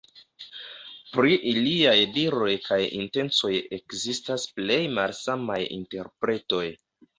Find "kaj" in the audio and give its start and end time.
2.69-2.79